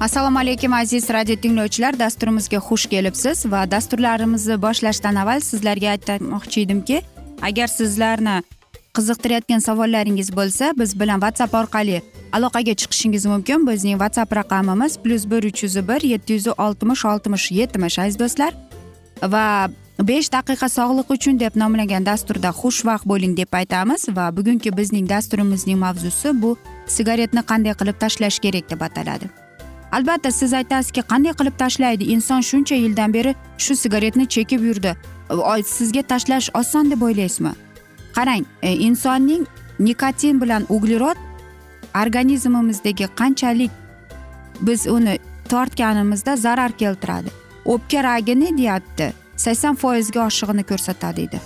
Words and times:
assalomu 0.00 0.38
alaykum 0.38 0.72
aziz 0.72 1.10
radio 1.10 1.36
tinglovchilar. 1.36 1.98
Dasturimizga 1.98 2.56
xush 2.56 2.86
kelibsiz 2.88 3.44
va 3.52 3.70
dasturlarimizni 3.70 4.56
boshlashdan 4.62 5.16
avval 5.22 5.40
sizlarga 5.40 5.90
aytmoqchi 5.94 6.60
edimki 6.64 7.02
agar 7.42 7.68
sizlarni 7.68 8.36
qiziqtirayotgan 8.96 9.60
savollaringiz 9.68 10.30
bo'lsa 10.36 10.72
biz 10.78 10.94
bilan 11.00 11.20
whatsapp 11.24 11.54
orqali 11.54 12.02
aloqaga 12.32 12.74
chiqishingiz 12.80 13.26
mumkin. 13.26 13.66
Bizning 13.66 13.98
whatsapp 14.02 14.32
raqamimiz 14.36 14.96
plyus 15.02 15.24
bir 15.30 15.44
uch 15.50 15.62
yuz 15.62 15.76
bir 15.88 16.00
yetti 16.12 16.32
yuz 16.32 16.46
oltmish 16.48 17.04
oltmish 17.04 17.50
yetmish 17.50 17.98
aziz 17.98 18.18
do'stlar. 18.22 18.52
Va 19.22 19.68
besh 20.10 20.32
daqiqa 20.36 20.68
sog'liq 20.78 21.12
uchun 21.16 21.40
deb 21.40 21.60
nomlangan 21.62 22.06
dasturda 22.06 22.48
xushvaqt 22.62 23.04
bo'ling 23.12 23.36
deb 23.36 23.52
aytamiz. 23.60 24.08
Va 24.16 24.36
bugungi 24.36 24.76
bizning 24.80 25.08
dasturimizning 25.08 25.78
mavzusi 25.84 26.42
bu 26.42 26.56
sigaretni 26.86 27.42
qanday 27.50 27.74
qilib 27.80 27.96
tashlash 28.02 28.38
kerak 28.38 28.70
deb 28.70 28.80
ataladi. 28.88 29.49
Albatta 29.92 30.30
siz 30.30 30.52
aytasizki 30.52 31.00
qanday 31.00 31.32
qilib 31.32 31.56
tashlaydi? 31.58 32.04
Inson 32.04 32.40
shuncha 32.40 32.74
yildan 32.74 33.14
beri 33.14 33.34
shu 33.58 33.76
sigaretni 33.76 34.28
chekib 34.28 34.62
yurdi. 34.64 34.96
Sizga 35.64 36.02
tashlash 36.02 36.50
oson 36.54 36.90
deb 36.90 37.02
o'ylaysizmi? 37.02 37.52
Qarang 38.14 38.44
e, 38.62 38.72
insonning 38.72 39.46
nikotin 39.78 40.40
bilan 40.40 40.66
uglerod 40.68 41.16
organizmimizdagi 41.96 43.06
qanchalik 43.20 43.70
biz 44.60 44.86
uni 44.86 45.18
tortganimizda 45.48 46.36
zarar 46.36 46.72
keltiradi. 46.72 47.30
O'pka 47.64 48.04
ragini 48.04 48.58
deyapti 48.58 49.12
sakson 49.36 49.74
foizga 49.74 50.26
oshig'ini 50.26 50.62
ko'rsatadi 50.62 51.16
deydi. 51.16 51.40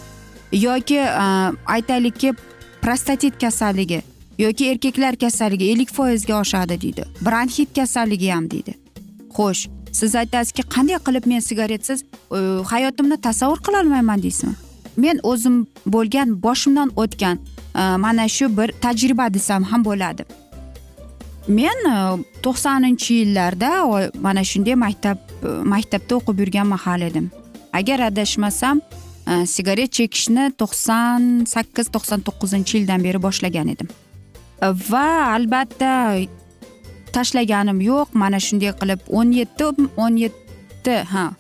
Yoki 0.53 0.99
e, 0.99 1.27
aytaylikki 1.67 2.35
prostatit 2.83 3.41
kasalligi. 3.41 4.03
Yoki 4.39 4.71
erkaklar 4.71 5.17
kasalligi 5.17 5.71
ellik 5.73 5.93
foizga 5.93 6.41
oshadi 6.41 6.81
deydi. 6.81 7.05
Bronxit 7.21 7.75
kasalligi 7.77 8.31
ham 8.33 8.51
deydi. 8.51 8.75
Xo'sh 9.37 9.69
siz 9.93 10.15
aytasizki 10.15 10.63
qanday 10.75 10.99
qilib 11.07 11.27
men 11.27 11.41
sigaretsiz 11.41 12.03
e, 12.03 12.39
hayotimni 12.73 13.17
tasavvur 13.21 13.61
qilolmayman 13.67 14.23
deysizmi? 14.23 14.55
Men 14.97 15.21
o'zim 15.23 15.67
bo'lgan 15.87 16.43
boshimdan 16.43 16.91
o'tgan 16.97 17.39
e, 17.75 17.97
mana 18.05 18.29
shu 18.29 18.57
bir 18.59 18.73
tajriba 18.85 19.35
desam 19.35 19.63
ham 19.63 19.85
bo'ladi. 19.85 20.25
Men 21.49 21.79
e, 21.95 21.97
to'qsoninchi 22.43 23.15
yillarda 23.23 23.71
mana 24.27 24.45
shunday 24.45 24.75
maktab 24.75 25.19
e, 25.43 25.49
maktabda 25.75 26.21
o'qib 26.21 26.39
yurgan 26.43 26.67
mahal 26.67 27.01
edim. 27.01 27.31
Agar 27.73 28.01
adashmasam 28.11 28.81
sigaret 29.47 29.93
chekishni 29.99 30.51
to'qson 30.61 31.47
sakkiz 31.55 31.87
to'qson 31.95 32.21
to'qqizinchi 32.27 32.79
yildan 32.79 33.05
beri 33.05 33.23
boshlagan 33.27 33.69
edim. 33.75 33.89
Va 34.91 35.35
albatta. 35.37 35.93
Tashlaganim 37.13 37.81
yo'q. 37.81 38.09
Mana 38.13 38.39
shunday 38.47 38.73
qilib 38.81 39.01
o'n 39.09 39.33
yetti 39.33 39.65
o'n 39.97 40.17
yetti 40.25 40.97
ha. 41.15 41.33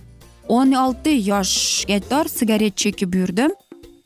o'n 0.48 0.72
olti 0.72 1.10
yoshgacha 1.28 2.28
sigaret 2.28 2.76
chekib 2.76 3.14
yurdim. 3.14 3.50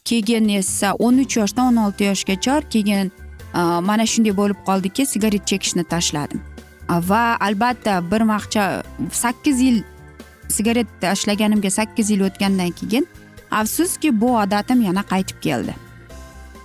Keyin 0.04 0.48
esa 0.48 0.94
o'n 0.98 1.18
uch 1.18 1.36
yoshdan 1.36 1.72
o'n 1.72 1.76
olti 1.86 2.04
yoshgacha 2.04 2.60
keyin 2.70 3.10
mana 3.88 4.06
shunday 4.06 4.36
bo'lib 4.36 4.60
qoldiki 4.68 5.06
sigaret 5.06 5.46
chekishni 5.46 5.84
tashladim. 5.84 6.40
Va 6.88 7.36
albatta 7.40 8.00
bir 8.10 8.22
vaqtcha 8.32 8.82
sakkiz 9.12 9.60
yil 9.60 9.82
sigaret 10.48 10.86
tashlaganimga 11.00 11.70
sakkiz 11.70 12.10
yil 12.10 12.24
o'tgandan 12.28 12.70
keyin 12.70 13.06
afsuski 13.50 14.20
bu 14.20 14.36
odatim 14.38 14.82
yana 14.82 15.02
qaytib 15.02 15.40
keldi. 15.40 15.74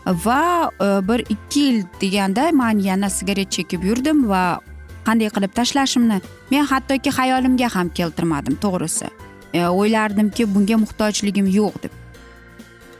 Va 0.06 0.72
e, 0.82 1.08
bir 1.08 1.20
ikki 1.30 1.60
yil 1.60 1.84
deganda 2.02 2.52
man 2.52 2.80
yana 2.80 3.10
sigaret 3.10 3.52
chekib 3.52 3.84
yurdim 3.84 4.30
va 4.30 4.60
qanday 5.06 5.30
qilib 5.36 5.54
tashlashimni 5.56 6.22
men 6.52 6.66
hattoki 6.66 7.10
xayolimga 7.10 7.70
ham 7.76 7.90
keltirmadim 7.90 8.56
to'g'risi. 8.56 9.08
E, 9.54 9.66
o'ylardimki 9.68 10.48
bunga 10.56 10.78
muhtojligim 10.78 11.48
yo'q 11.48 11.84
deb. 11.84 11.92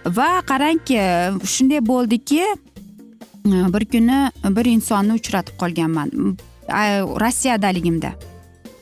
Va 0.06 0.42
qarangki 0.52 1.00
shunday 1.56 1.82
bo'ldiki 1.86 2.42
e, 2.44 2.54
bir 3.74 3.86
kuni 3.86 4.20
bir 4.58 4.66
insonni 4.66 5.20
uchratib 5.20 5.58
qolganman 5.60 6.38
rossiyadaligimda. 7.24 8.14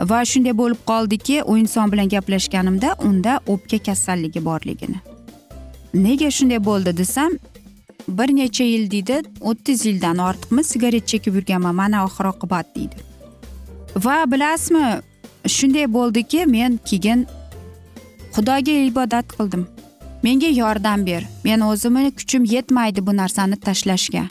Va 0.01 0.25
shunday 0.25 0.53
bo'lib 0.57 0.81
qoldiki 0.85 1.43
u 1.43 1.57
inson 1.57 1.91
bilan 1.91 2.09
gaplashganimda 2.09 2.95
unda 3.05 3.39
o'pka 3.47 3.77
kasalligi 3.77 4.45
borligini. 4.45 4.99
Nega 5.93 6.29
shunday 6.31 6.61
bo'ldi 6.65 6.97
desam 6.97 7.31
bir 8.07 8.35
necha 8.35 8.63
yil 8.63 8.91
deydi 8.91 9.21
o'ttiz 9.41 9.85
yildan 9.85 10.17
ortiqmi 10.17 10.63
sigaret 10.63 11.07
chekib 11.07 11.35
yurganman 11.35 11.75
mana 11.75 12.05
oxir 12.05 12.25
oqibat 12.25 12.75
deydi. 12.75 12.95
Va 13.95 14.31
bilasizmi 14.31 15.01
shunday 15.47 15.93
bo'ldiki 15.93 16.45
men 16.45 16.79
keyin 16.85 17.27
xudoga 18.35 18.75
ibodat 18.89 19.27
qildim. 19.37 19.67
Menga 20.23 20.47
yordam 20.47 21.05
ber. 21.05 21.23
Men 21.43 21.59
o'zimni 21.61 22.11
kuchim 22.11 22.43
yetmaydi 22.45 23.05
bu 23.07 23.17
narsani 23.17 23.55
tashlashga. 23.55 24.23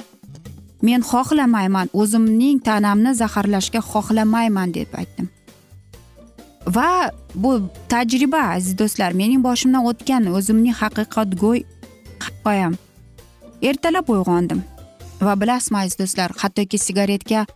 Men 0.83 1.01
xohlamayman 1.01 1.89
o'zimning 1.93 2.59
tanamni 2.69 3.15
zaharlashga 3.15 3.81
xohlamayman 3.93 4.75
deb 4.75 4.95
aytdim. 5.01 5.29
Va 6.67 7.11
bu 7.35 7.51
tajriba 7.89 8.43
aziz 8.57 8.79
do'stlar 8.79 9.13
mening 9.13 9.43
boshimdan 9.49 9.85
o'tgan 9.91 10.27
o'zimning 10.39 10.75
haqiqatgo'y 10.83 11.65
hikoyam 12.25 12.75
ertalab 13.63 14.09
uyg'ondim. 14.09 14.63
Va 15.21 15.35
bilasizmi 15.41 15.79
aziz 15.79 15.99
do'stlar 15.99 16.33
hattoki 16.43 16.79
sigaretga 16.79 17.47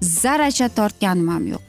zarracha 0.00 0.68
tortganim 0.68 1.28
ham 1.28 1.46
yo'q. 1.54 1.66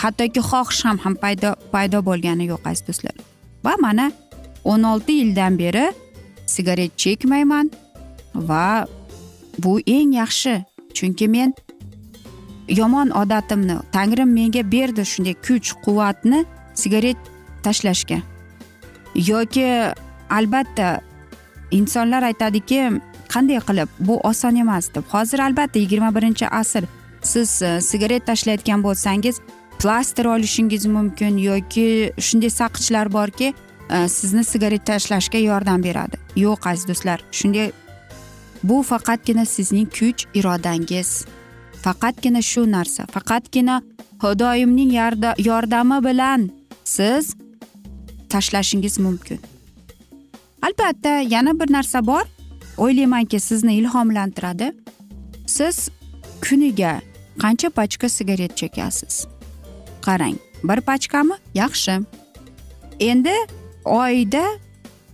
Hattoki 0.00 0.40
xohishim 0.50 0.98
ham 1.04 1.14
paydo 1.22 1.54
paydo 1.72 2.02
bo'lgani 2.08 2.46
yo'q 2.52 2.62
aziz 2.70 2.86
do'stlar. 2.88 3.16
Va 3.64 3.74
mana 3.84 4.10
o'n 4.64 4.82
olti 4.82 5.12
yildan 5.20 5.58
beri 5.58 5.86
sigaret 6.46 6.92
chekmayman 7.02 7.70
va 8.34 8.86
bu 9.58 9.80
eng 9.86 10.12
yaxshi 10.20 10.54
chunki 10.96 11.28
men 11.28 11.54
yomon 12.68 13.10
odatimni 13.10 13.76
tangrim 13.92 14.30
menga 14.38 14.62
berdi 14.74 15.02
shunday 15.12 15.34
kuch 15.46 15.72
quvvatni 15.84 16.44
sigaret 16.74 17.18
tashlashga. 17.64 18.18
Yoki 19.14 19.66
albatta 20.30 21.00
insonlar 21.70 22.22
aytadiki 22.22 22.80
qanday 23.34 23.60
qilib? 23.68 23.88
Bu 24.00 24.20
oson 24.30 24.56
emas 24.56 24.94
deb. 24.94 25.04
Hozir 25.12 25.38
albatta 25.38 25.78
yigirma 25.78 26.14
birinchi 26.14 26.48
asr. 26.48 26.84
Siz 27.22 27.62
e, 27.62 27.80
sigaret 27.80 28.26
tashlayotgan 28.26 28.82
bo'lsangiz 28.82 29.40
plaster 29.78 30.24
olishingiz 30.24 30.86
mumkin 30.86 31.36
yoki 31.38 32.12
shunday 32.18 32.50
saqqichlar 32.60 33.12
borki 33.12 33.54
e, 33.90 34.08
sizni 34.08 34.44
sigaret 34.44 34.86
tashlashga 34.86 35.38
yordam 35.38 35.82
beradi. 35.82 36.16
Yo'q 36.36 36.70
aziz 36.70 36.88
do'stlar. 36.88 37.20
Shunday 37.32 37.72
bu 38.62 38.82
faqatgina 38.82 39.44
sizning 39.44 39.88
kuch 39.98 40.26
irodangiz. 40.34 41.24
Faqatgina 41.82 42.42
shu 42.42 42.62
narsa. 42.70 43.06
Faqatgina 43.06 43.82
xudoyimning 44.22 44.92
yordami 45.48 45.98
bilan 46.08 46.50
siz 46.84 47.34
tashlashingiz 48.28 48.98
mumkin. 48.98 49.40
Albatta 50.62 51.08
yana 51.08 51.60
bir 51.60 51.72
narsa 51.72 52.06
bor. 52.06 52.37
O'ylaymanki 52.78 53.40
sizni 53.40 53.74
ilhomlantiradi. 53.74 54.72
Siz 55.46 55.88
kuniga 56.40 57.00
qancha 57.42 57.68
pachka 57.70 58.08
sigaret 58.08 58.56
chekasiz 58.56 59.26
qarang 60.08 60.36
bir 60.64 60.80
pachkami? 60.80 61.34
Yaxshi. 61.54 62.00
Endi 63.00 63.34
oyda 63.84 64.44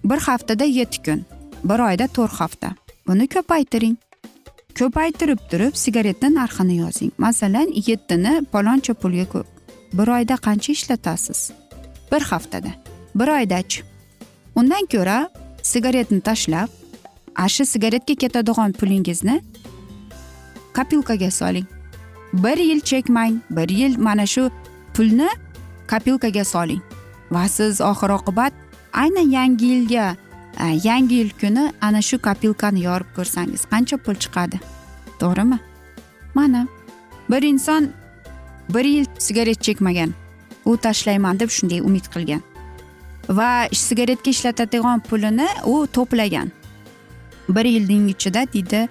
bir 0.05 0.19
haftada 0.19 0.65
yetti 0.65 1.03
kun 1.03 1.25
bir 1.65 1.79
oyda 1.79 2.07
to'rt 2.07 2.33
hafta. 2.33 2.69
Buni 3.07 3.27
ko'paytiring. 3.29 3.97
Ko'paytirib 4.79 5.41
turib 5.51 5.75
sigaretni 5.75 6.35
narxini 6.35 6.77
yozing. 6.77 7.13
Masalan 7.19 7.69
yettini 7.89 8.33
paloncha 8.53 8.95
pulga 8.95 9.27
ko'p. 9.33 9.47
Bir 9.93 10.09
oyda 10.17 10.35
qancha 10.47 10.73
ishlatasiz? 10.73 11.41
Bir 12.13 12.23
haftada. 12.31 12.71
Bir 13.15 13.29
oydachi? 13.29 13.83
Undan 14.55 14.85
ko'ra 14.93 15.19
sigaretni 15.63 16.21
tashlab 16.21 16.69
ana 17.37 17.49
shu 17.49 17.65
sigaretga 17.67 18.15
ketadigan 18.15 18.73
pulingizni 18.73 19.43
kopilkaga 20.75 21.31
soling. 21.31 21.67
Bir 22.33 22.57
yil 22.57 22.81
chekmang 22.81 23.37
bir 23.51 23.69
yil 23.69 23.99
mana 23.99 24.27
shu 24.27 24.51
pulni 24.95 25.29
kopilkaga 25.87 26.45
soling. 26.45 26.83
Va 27.31 27.49
siz 27.49 27.81
oxir 27.81 28.11
oqibat 28.11 28.53
aynan 28.93 29.31
yangi 29.31 29.67
yilga 29.67 30.17
e, 30.61 30.65
yangi 30.85 31.15
yil 31.15 31.31
kuni 31.41 31.73
ana 31.81 32.03
shu 32.03 32.19
kopilkani 32.19 32.83
yorib 32.85 33.07
ko'rsangiz 33.17 33.67
qancha 33.73 33.97
pul 33.97 34.15
chiqadi? 34.15 34.59
To'g'rimi? 35.21 35.59
Mana 36.35 36.67
bir 37.31 37.43
inson 37.43 37.89
bir 38.75 38.85
yil 38.85 39.07
sigaret 39.19 39.63
chekmagan 39.63 40.11
u 40.65 40.77
tashlayman 40.77 41.41
deb 41.41 41.51
shunday 41.51 41.81
umid 41.81 42.07
qilgan. 42.15 42.43
Va 43.29 43.69
sigaretga 43.73 44.31
ishlatadigan 44.31 45.01
pulini 45.01 45.49
u 45.65 45.87
to'plagan. 45.87 46.51
Bir 47.49 47.65
yilning 47.65 48.11
ichida 48.11 48.47
deydi 48.53 48.89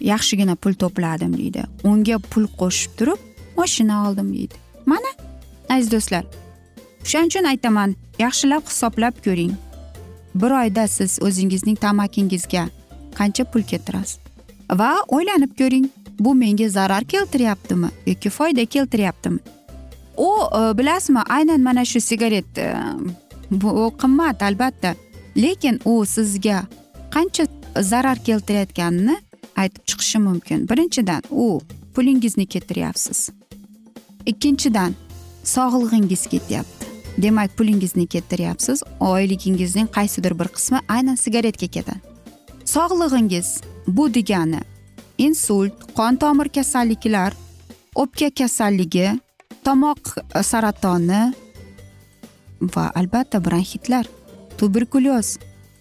yaxshigina 0.00 0.54
pul 0.54 0.74
to'pladim 0.74 1.36
deydi. 1.36 1.64
Unga 1.84 2.18
pul 2.18 2.46
qo'shib 2.60 2.90
turib 2.98 3.20
moshina 3.56 4.08
oldim 4.08 4.32
deydi. 4.34 4.54
Mana 4.86 5.10
aziz 5.70 5.92
do'stlar 5.92 6.24
o'shaning 7.02 7.30
uchun 7.32 7.44
aytaman 7.44 7.96
yaxshilab 8.18 8.64
hisoblab 8.70 9.24
ko'ring. 9.24 9.52
Bir 10.34 10.50
oyda 10.62 10.88
siz 10.88 11.18
o'zingizning 11.22 11.78
tamakingizga 11.80 12.68
qancha 13.18 13.44
pul 13.44 13.62
keltirasiz? 13.62 14.18
Va 14.70 14.90
o'ylanib 15.08 15.52
ko'ring 15.58 15.86
bu 16.18 16.34
menga 16.34 16.68
zarar 16.68 17.04
keltiryaptimi 17.04 17.88
yoki 18.06 18.30
foyda 18.30 18.64
keltiryaptimi? 18.64 19.38
U 20.16 20.30
e, 20.58 20.78
bilasizmi 20.78 21.22
aynan 21.28 21.60
mana 21.60 21.84
shu 21.84 22.00
sigaret 22.00 22.58
e, 22.58 22.74
bu 23.50 23.94
qimmat 24.00 24.42
albatta. 24.42 24.94
Lekin 25.36 25.80
u 25.84 26.06
sizga 26.06 26.62
qancha 27.14 27.46
zarar 27.80 28.18
keltirayotganini 28.24 29.16
aytib 29.56 29.82
chiqishi 29.86 30.18
mumkin. 30.18 30.68
Birinchidan 30.68 31.22
u 31.30 31.60
pulingizni 31.94 32.46
kettiryapsiz 32.46 33.30
ikkinchidan 34.26 34.94
sog'lig'ingiz 35.44 36.26
ketyapti. 36.26 36.86
Demak 37.18 37.56
pulingizni 37.58 38.06
kettiryapsiz 38.06 38.82
oyligingizning 39.00 39.88
qaysidir 39.96 40.38
bir 40.38 40.48
qismi 40.56 40.78
aynan 40.88 41.14
sigaretga 41.14 41.66
ketadi 41.66 42.08
sog'lig'ingiz 42.74 43.48
bu 43.86 44.14
degani 44.14 44.60
insult 45.18 45.74
qon 45.96 46.16
tomir 46.22 46.48
kasalliklar 46.56 47.32
o'pka 47.94 48.28
kasalligi 48.40 49.08
tomoq 49.64 50.02
e, 50.38 50.42
saratoni 50.50 51.22
va 52.74 52.84
albatta 53.00 53.40
bronxitlar 53.46 54.06
tuberkulyoz 54.58 55.28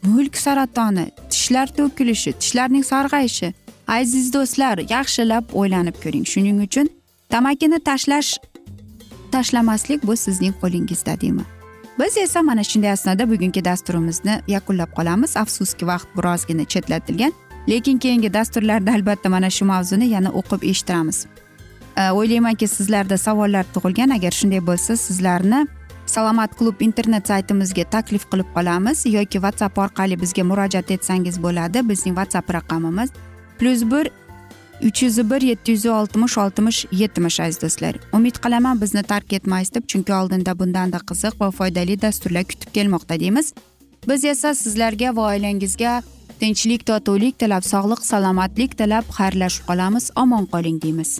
mulk 0.04 0.38
saratoni 0.38 1.12
tishlar 1.30 1.68
to'kilishi 1.78 2.32
tishlarning 2.34 2.86
sarg'ayishi. 2.92 3.54
Aziz 3.88 4.34
do'stlar 4.34 4.78
yaxshilab 4.90 5.46
o'ylanib 5.54 5.96
ko'ring. 6.04 6.26
Shuning 6.34 6.58
uchun 6.68 6.90
tamakini 7.30 7.80
tashlash 7.90 8.32
tashlamaslik 9.32 10.08
bu 10.08 10.18
sizning 10.18 10.54
qo'lingizda 10.62 11.22
deyman. 11.22 11.46
Biz 12.00 12.18
esa 12.18 12.42
mana 12.42 12.64
shunday 12.64 12.92
asnoda 12.92 13.30
bugungi 13.32 13.66
dasturimizni 13.66 14.42
yakunlab 14.48 14.92
qolamiz. 14.98 15.38
Afsuski 15.38 15.88
vaqt 15.88 16.08
birozgina 16.18 16.66
chetlatilgan 16.66 17.34
lekin 17.70 17.98
keyingi 17.98 18.34
dasturlarda 18.34 18.92
albatta 18.92 19.30
mana 19.30 19.50
shu 19.50 19.66
mavzuni 19.66 20.08
yana 20.16 20.30
o'qib 20.30 20.62
eshittiramiz. 20.72 21.26
O'ylaymanki 21.98 22.68
sizlarda 22.68 23.18
savollar 23.18 23.66
tug'ilgan. 23.76 24.10
Agar 24.18 24.32
shunday 24.32 24.62
bo'lsa 24.70 24.98
sizlarni 24.98 25.68
salomat 26.10 26.56
klub 26.60 26.82
internet 26.82 27.28
saytimizga 27.28 27.84
taklif 27.96 28.26
qilib 28.32 28.50
qolamiz 28.56 29.06
yoki 29.06 29.42
whatsapp 29.44 29.78
orqali 29.86 30.20
bizga 30.22 30.44
murojaat 30.44 30.92
etsangiz 30.96 31.42
bo'ladi. 31.46 31.84
Bizning 31.90 32.16
whatsapp 32.20 32.54
raqamimiz 32.58 33.10
plyus 33.60 33.84
bir 33.92 34.10
uch 34.88 35.04
yuz 35.04 35.18
bir 35.30 35.42
yetti 35.42 35.72
yuz 35.72 35.86
oltmish 35.86 36.38
oltmish 36.38 36.86
yetmish 36.92 37.40
aziz 37.40 37.62
do'stlar. 37.62 37.96
Umid 38.14 38.36
qilaman 38.44 38.82
bizni 38.82 39.04
tark 39.04 39.34
etmaysiz 39.34 39.74
deb 39.76 39.88
chunki 39.88 40.14
oldinda 40.14 40.60
bundanda 40.60 41.00
qiziq 41.10 41.40
va 41.40 41.52
foydali 41.52 42.02
dasturlar 42.02 42.44
kutib 42.44 42.70
kelmoqda 42.74 43.20
deymiz. 43.20 43.54
Biz 44.08 44.26
esa 44.26 44.54
sizlarga 44.56 45.16
va 45.16 45.32
oilangizga 45.32 46.02
tinchlik 46.40 46.86
totuvlik 46.86 47.40
tilab 47.40 47.66
sog'lik 47.74 48.06
salomatlik 48.12 48.78
tilab 48.78 49.06
xayrlashib 49.18 49.68
qolamiz. 49.70 50.12
Omon 50.16 50.46
qoling 50.54 50.82
deymiz. 50.82 51.20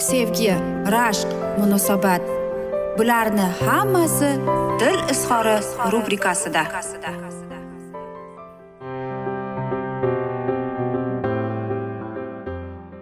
sevgi 0.00 0.54
rashq 0.94 1.28
munosabat. 1.58 2.22
Bularni 2.98 3.46
hammasi 3.66 4.30
dil 4.80 4.98
izhori 5.12 5.56
rubrikasida. 5.92 6.62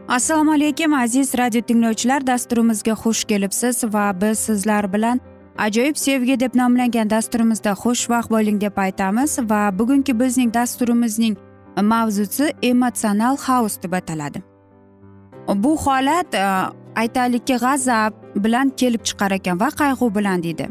Assalomu 0.09 0.53
alaykum 0.53 0.95
aziz 0.95 1.35
radio 1.39 1.61
tinglovchilar. 1.61 2.27
Dasturimizga 2.27 2.93
xush 2.93 3.25
kelibsiz 3.25 3.85
va 3.85 4.21
biz 4.21 4.39
sizlar 4.39 4.93
bilan 4.93 5.21
ajoyib 5.59 5.97
sevgi 5.97 6.41
deb 6.41 6.55
nomlangan 6.55 7.11
dasturimizda 7.11 7.73
xushvaqt 7.83 8.31
bo'ling 8.31 8.61
deb 8.61 8.77
aytamiz 8.77 9.39
va 9.51 9.79
bugungi 9.79 10.21
bizning 10.21 10.55
dasturimizning 10.55 11.37
mavzusi 11.83 12.53
emotsional 12.63 13.37
haus 13.37 13.83
deb 13.83 13.93
ataladi. 13.93 14.43
Bu 15.55 15.77
holat 15.77 16.35
aytaylikki 17.01 17.57
g'azab 17.65 18.13
bilan 18.45 18.69
kelib 18.81 19.03
chiqar 19.09 19.31
ekan 19.39 19.61
va 19.61 19.69
qayg'u 19.81 20.15
bilan 20.17 20.43
deydi. 20.47 20.67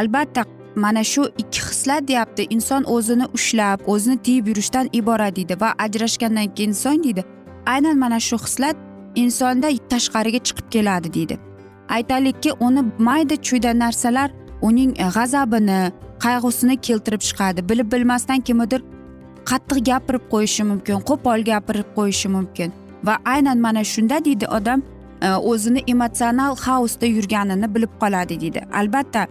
Albatta 0.00 0.42
mana 0.84 1.04
shu 1.04 1.22
ikki 1.42 1.60
hislat 1.68 2.08
deyapti. 2.08 2.46
Inson 2.54 2.82
o'zini 2.94 3.26
ushlab 3.36 3.78
o'zini 3.92 4.18
tiyib 4.26 4.46
yurishdan 4.50 4.86
iborat 4.92 5.36
deydi 5.36 5.60
va 5.60 5.70
ajrashgandan 5.84 6.48
keyin 6.56 6.72
so'ng 6.72 7.04
deydi 7.06 7.24
aynan 7.66 7.96
mana 7.98 8.20
shu 8.20 8.36
hislat 8.44 8.76
insonda 9.14 9.68
tashqariga 9.92 10.40
chiqib 10.46 10.66
keladi 10.74 11.08
deydi. 11.16 11.38
Aytaylikki 11.96 12.52
uni 12.66 12.82
mayda 12.98 13.36
chuyda 13.46 13.78
narsalar 13.78 14.30
uning 14.68 14.92
g'azabini 15.16 15.80
qayg'usini 16.24 16.76
keltirib 16.86 17.22
chiqadi. 17.28 17.68
Bilib 17.68 17.92
bilmasdan 17.92 18.40
kimnidir 18.40 18.80
qattiq 19.50 19.78
gapirib 19.90 20.24
qo'yishi 20.32 20.62
mumkin 20.70 20.96
qo'pol 21.08 21.40
gapirib 21.50 21.88
qo'yishi 21.98 22.28
mumkin 22.36 22.72
va 23.06 23.14
aynan 23.34 23.58
mana 23.66 23.82
shunda 23.92 24.24
deydi 24.24 24.46
odam 24.58 24.82
Э, 25.22 25.34
o'zini 25.34 25.82
emotsional 25.86 26.56
hausda 26.56 27.06
yurganini 27.06 27.74
bilib 27.74 27.90
qoladi 28.00 28.40
deydi. 28.40 28.60
Albatta 28.72 29.26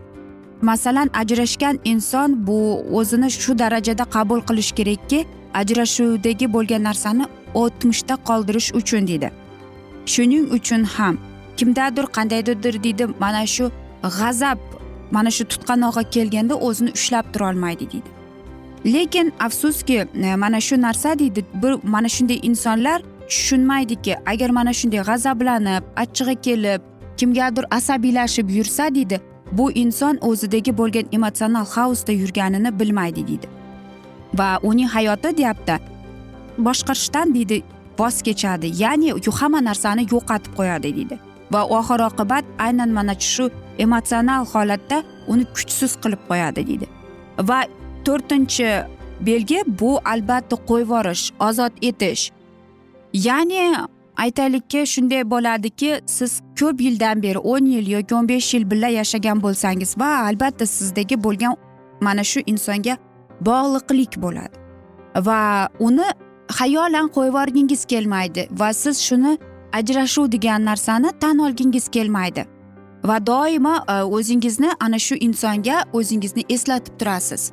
masalan 0.62 1.10
ajrashgan 1.14 1.80
inson 1.86 2.48
bu 2.48 2.86
o'zini 2.92 3.32
shu 3.32 3.60
darajada 3.60 4.06
qabul 4.16 4.42
qilish 4.48 4.72
kerakki 4.72 5.20
ajrashuvdagi 5.54 6.54
bo'lgan 6.54 6.84
narsani 6.84 7.26
o'tmishda 7.54 8.16
qoldirish 8.30 8.70
uchun 8.80 9.08
deydi. 9.08 9.32
Shuning 10.06 10.46
uchun 10.58 10.84
ham 10.84 11.18
kimdadir 11.58 12.06
qandaydirdir 12.18 12.84
deydi 12.84 13.08
mana 13.20 13.46
shu 13.56 13.72
g'azab 14.20 14.60
mana 15.12 15.32
shu 15.32 15.44
tutqanog'a 15.52 16.04
kelganda 16.04 16.56
o'zini 16.68 16.92
ushlab 17.00 17.26
turolmaydi 17.34 17.86
deydi. 17.92 18.10
Lekin 18.94 19.34
afsuski 19.40 20.08
e, 20.24 20.36
mana 20.36 20.60
shu 20.62 20.82
narsa 20.82 21.20
deydi 21.20 21.46
bir 21.64 21.74
mana 21.84 22.10
shunday 22.10 22.40
insonlar 22.44 23.02
tushunmaydiki 23.30 24.16
agar 24.26 24.50
mana 24.50 24.74
shunday 24.80 25.02
g'azablanib 25.10 25.84
achchig'i 26.04 26.36
kelib 26.46 26.82
kimgadir 27.18 27.66
asabiylashib 27.78 28.50
yursa 28.50 28.96
deydi 28.96 29.22
bu 29.52 29.72
inson 29.72 30.18
o'zidagi 30.22 30.78
bo'lgan 30.78 31.06
emotsional 31.12 31.66
hausda 31.66 32.12
yurganini 32.12 32.80
bilmaydi 32.80 33.28
deydi. 33.28 33.48
Va 34.40 34.60
uning 34.64 34.90
hayoti 34.90 35.38
deyapti 35.38 35.76
boshqarishdan 36.58 37.34
deydi 37.36 37.64
voz 38.00 38.22
kechadi 38.22 38.68
ya'ni 38.84 39.14
hamma 39.40 39.60
narsani 39.70 40.04
yo'qotib 40.14 40.54
qo'yadi 40.60 40.96
deydi. 40.98 41.16
Va 41.52 41.62
oxir 41.80 42.00
oqibat 42.10 42.46
aynan 42.60 42.90
mana 42.90 43.14
shu 43.20 43.50
emotsional 43.80 44.46
holatda 44.54 45.04
uni 45.28 45.46
kuchsiz 45.56 45.92
qilib 46.04 46.22
qo'yadi 46.30 46.68
deydi. 46.70 46.88
Va 47.50 47.60
to'rtinchi 48.06 48.70
belgi 49.28 49.60
bu 49.80 49.92
albatta 50.14 50.56
qo'yvorish 50.70 51.24
ozod 51.48 51.74
etish 51.82 52.32
ya'ni 53.26 53.76
aytaylikki 54.18 54.86
shunday 54.94 55.24
bo'ladiki 55.32 56.02
siz 56.06 56.42
ko'p 56.60 56.82
yildan 56.82 57.24
beri 57.24 57.40
o'n 57.40 57.66
yil 57.66 57.88
yoki 57.96 58.16
o'n 58.16 58.30
besh 58.30 58.54
yil 58.54 58.72
birga 58.72 58.88
yashagan 58.88 59.42
bo'lsangiz 59.46 59.98
va 60.02 60.10
albatta 60.30 60.66
sizdagi 60.66 61.24
bo'lgan 61.24 61.56
mana 62.02 62.24
shu 62.24 62.40
insonga 62.46 62.98
bog'liqlik 63.42 64.22
bo'ladi. 64.22 64.56
Va 65.28 65.70
uni 65.80 66.08
xayolan 66.58 67.08
qo'yib 67.16 67.34
yuborgingiz 67.34 67.86
kelmaydi 67.86 68.48
va 68.60 68.74
siz 68.74 69.02
shuni 69.08 69.38
ajrashuv 69.74 70.32
degan 70.32 70.66
narsani 70.66 71.12
tan 71.20 71.38
olgingiz 71.38 71.90
kelmaydi. 71.90 72.46
Va 73.04 73.18
doimo 73.28 73.76
e, 73.90 74.04
o'zingizni 74.18 74.70
ana 74.80 75.00
shu 75.00 75.16
insonga 75.16 75.84
o'zingizni 75.94 76.44
eslatib 76.50 77.00
turasiz. 77.00 77.52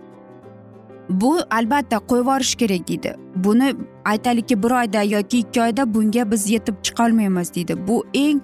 Bu 1.08 1.38
albatta 1.50 1.96
qo'yib 1.96 2.24
yuborish 2.24 2.54
kerak 2.54 2.88
deydi 2.88 3.16
buni 3.36 3.74
aytaylikki 4.04 4.62
bir 4.62 4.70
oyda 4.70 5.02
yoki 5.02 5.38
ikki 5.38 5.62
oyda 5.62 5.94
bunga 5.94 6.30
biz 6.30 6.50
yetib 6.50 6.74
chiqolmaymiz 6.82 7.54
deydi. 7.54 7.86
Bu 7.88 8.06
eng 8.14 8.40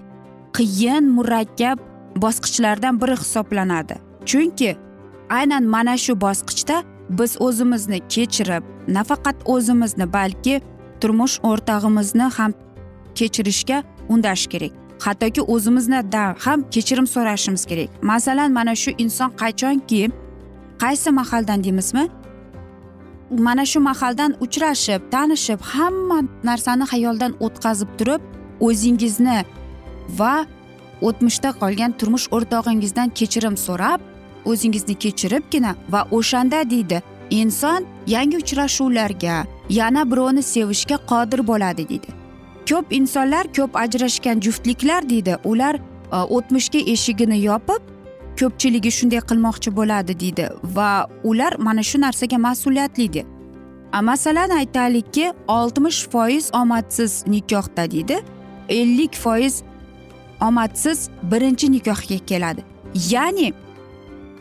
qiyin 0.53 1.09
murakkab 1.09 1.79
bosqichlardan 2.15 3.01
biri 3.01 3.11
hisoblanadi. 3.11 3.95
Chunki 4.25 4.77
aynan 5.29 5.63
mana 5.63 5.97
shu 5.97 6.21
bosqichda 6.21 6.83
biz 7.09 7.41
o'zimizni 7.41 7.99
kechirib 8.09 8.63
nafaqat 8.87 9.35
o'zimizni 9.45 10.13
balki 10.13 10.61
turmush 11.01 11.39
o'rtog'imizni 11.43 12.23
ham 12.37 12.53
kechirishga 13.15 13.83
undash 14.09 14.47
kerak. 14.47 14.71
Hattoki 14.99 15.41
o'zimizdan 15.41 16.35
ham 16.45 16.69
kechirim 16.69 17.07
so'rashimiz 17.07 17.65
kerak. 17.65 17.89
Masalan 18.03 18.51
mana 18.51 18.75
shu 18.75 18.91
inson 18.97 19.29
qachonki 19.41 20.09
qaysi 20.79 21.09
mahaldan 21.11 21.63
deymizmi? 21.63 22.20
Mana 23.39 23.65
shu 23.65 23.79
mahaldan 23.79 24.35
uchrashib 24.45 25.01
tanishib 25.11 25.59
hamma 25.61 26.19
narsani 26.43 26.85
xayoldan 26.91 27.31
o'tkazib 27.45 27.89
turib 27.99 28.21
o'zingizni 28.67 29.39
va 30.19 30.33
o'tmishda 31.07 31.49
qolgan 31.61 31.91
turmush 31.99 32.27
o'rtog'ingizdan 32.35 33.09
kechirim 33.19 33.55
so'rab 33.67 33.99
o'zingizni 34.51 34.95
kechiribgina 35.03 35.71
va 35.93 36.01
o'shanda 36.17 36.69
deydi 36.73 37.01
inson 37.29 37.85
yangi 38.07 38.37
uchrashuvlarga 38.43 39.35
yana 39.69 40.11
birovni 40.11 40.43
sevishga 40.43 40.97
qodir 41.11 41.47
bo'ladi 41.47 41.89
deydi. 41.89 42.09
Ko'p 42.69 42.85
insonlar 42.99 43.45
ko'p 43.57 43.75
ajrashgan 43.83 44.39
juftliklar 44.45 45.09
deydi 45.09 45.37
ular 45.43 45.75
e, 45.75 45.81
o'tmishga 46.35 46.79
eshigini 46.93 47.37
yopib 47.43 47.90
ko'pchiligi 48.41 48.91
shunday 48.97 49.21
qilmoqchi 49.29 49.69
bo'ladi 49.79 50.19
deydi. 50.23 50.49
Va 50.75 50.89
ular 51.23 51.53
mana 51.67 51.83
shu 51.89 52.01
narsaga 52.05 52.37
mas'uliyatli 52.47 53.07
deydi 53.13 53.23
masalan 53.99 54.49
aytaylikki 54.49 55.33
oltmish 55.47 56.07
foiz 56.09 56.49
omadsiz 56.53 57.23
nikohda 57.27 57.91
deydi. 57.91 58.19
Ellik 58.69 59.15
foiz 59.15 59.63
omadsiz 60.41 61.09
birinchi 61.23 61.71
nikohga 61.71 62.17
keladi. 62.25 62.63
Ya'ni 63.09 63.53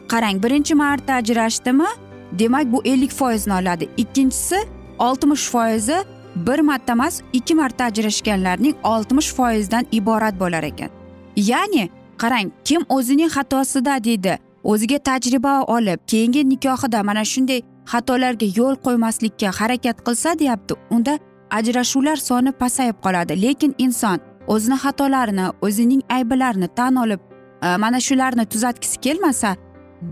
qarang 0.09 0.42
birinchi 0.42 0.75
marta 0.75 1.14
ajrashdimi 1.14 1.87
demak 2.33 2.73
bu 2.73 2.83
ellik 2.85 3.11
foizni 3.11 3.52
oladi. 3.52 3.88
Ikkinchisi 3.97 4.57
oltmish 4.99 5.49
foizi 5.50 5.97
bir 6.37 6.59
marta 6.59 6.92
emas 6.92 7.21
ikki 7.33 7.54
marta 7.54 7.85
ajrashganlarning 7.85 8.76
oltmish 8.83 9.33
foizdan 9.35 9.87
iborat 9.92 10.40
bo'lar 10.40 10.62
ekan. 10.62 10.90
Ya'ni 11.37 11.90
qarang 12.23 12.49
kim 12.65 12.83
o'zining 12.97 13.31
xatosida 13.37 14.05
deydi. 14.05 14.39
O'ziga 14.65 14.99
tajriba 14.99 15.55
olib 15.77 16.00
keyingi 16.11 16.43
nikohida 16.53 17.00
mana 17.09 17.25
shunday 17.33 17.61
xatolarga 17.93 18.47
yo'l 18.59 18.75
qo'ymaslikka 18.87 19.49
harakat 19.59 19.97
qilsa 20.07 20.39
deyapti 20.41 20.75
unda 20.97 21.19
ajrashuvlar 21.59 22.17
soni 22.17 22.53
pasayib 22.53 22.97
qoladi. 23.05 23.43
Lekin 23.45 23.75
inson 23.79 24.19
o'zini 24.47 24.77
xatolarini 24.85 25.47
o'zining 25.67 26.03
ayblarini 26.17 26.69
tan 26.79 26.97
olib 26.97 27.21
e, 27.62 27.77
mana 27.77 28.00
shularni 28.00 28.45
tuzatgisi 28.53 29.00
kelmasa 29.00 29.57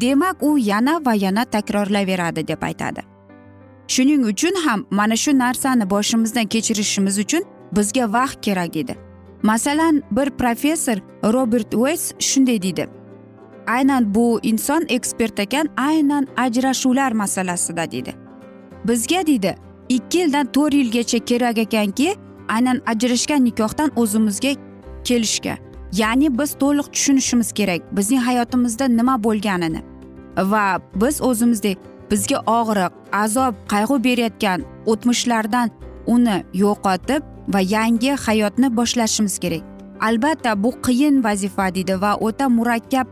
demak 0.00 0.42
u 0.42 0.58
yana 0.58 0.94
va 1.06 1.14
yana 1.14 1.44
takrorlayveradi 1.44 2.48
deb 2.48 2.62
aytadi. 2.62 3.00
Shuning 3.88 4.24
uchun 4.32 4.54
ham 4.64 4.86
mana 4.90 5.16
shu 5.16 5.38
narsani 5.38 5.90
boshimizdan 5.90 6.46
kechirishimiz 6.46 7.18
uchun 7.18 7.42
bizga 7.76 8.12
vaqt 8.12 8.38
kerak 8.42 8.76
edi. 8.76 9.07
Masalan 9.42 10.02
bir 10.10 10.30
professor 10.30 10.96
robert 11.24 11.74
ueys 11.74 12.12
shunday 12.18 12.62
deydi. 12.62 12.88
Aynan 13.66 14.14
bu 14.14 14.40
inson 14.42 14.84
ekspert 14.88 15.38
ekan 15.40 15.68
aynan 15.76 16.26
ajrashuvlar 16.36 17.12
masalasida 17.12 17.90
deydi. 17.90 18.14
Bizga 18.84 19.26
deydi 19.26 19.56
ikki 19.88 20.18
yildan 20.18 20.46
to'rt 20.46 20.74
yilgacha 20.74 21.18
kerak 21.18 21.58
ekanki 21.58 22.16
aynan 22.48 22.82
ajrashgan 22.86 23.44
nikohdan 23.44 23.90
o'zimizga 23.96 24.48
kelishga. 25.04 25.56
Ya'ni 25.92 26.38
biz 26.38 26.54
to'liq 26.54 26.92
tushunishimiz 26.92 27.52
kerak 27.52 27.96
bizning 27.96 28.20
hayotimizda 28.20 28.88
nima 28.88 29.24
bo'lganini. 29.24 29.82
Va 30.36 30.80
biz 30.94 31.22
o'zimizdek 31.22 31.78
bizga 32.10 32.38
og'riq 32.46 32.92
azob 33.12 33.54
qayg'u 33.68 34.04
berayotgan 34.04 34.64
o'tmishlardan 34.86 35.70
uni 36.06 36.44
yo'qotib 36.54 37.22
va 37.48 37.60
yangi 37.60 38.10
hayotni 38.12 38.76
boshlashimiz 38.76 39.38
kerak. 39.38 39.62
Albatta 40.00 40.62
bu 40.62 40.70
qiyin 40.86 41.24
vazifa 41.24 41.74
deydi 41.74 42.00
va 42.00 42.16
o'ta 42.16 42.48
murakkab 42.48 43.06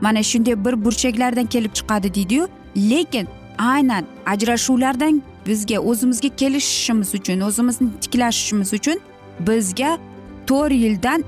mana 0.00 0.22
shunday 0.22 0.64
bir 0.64 0.84
burchaklardan 0.84 1.46
kelib 1.46 1.72
chiqadi 1.78 2.14
deydiyu. 2.14 2.48
Lekin 2.76 3.28
aynan 3.58 4.04
ajrashuvlardan 4.26 5.22
bizga 5.46 5.78
o'zimizga 5.78 6.28
kelishishimiz 6.28 7.14
uchun 7.14 7.40
o'zimizni 7.40 7.88
tiklashishimiz 8.00 8.72
uchun 8.72 8.98
bizga 9.46 9.98
to'rt 10.46 10.72
yildan 10.72 11.24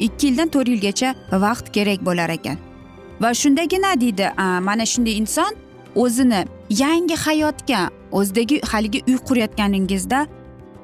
ikki 0.00 0.26
yildan 0.26 0.48
to'rt 0.48 0.68
yilgacha 0.68 1.14
vaqt 1.32 1.72
kerak 1.72 2.00
bo'lar 2.06 2.28
ekan. 2.28 2.56
Va 3.20 3.34
shundagina 3.34 4.00
deydi 4.00 4.26
mana 4.68 4.86
shunday 4.86 5.14
inson 5.18 5.52
o'zini 5.94 6.44
yangi 6.70 7.16
hayotga 7.16 7.80
o'zidagi 8.12 8.60
haligi 8.70 9.00
uy 9.08 9.16
qurayotganingizda 9.28 10.26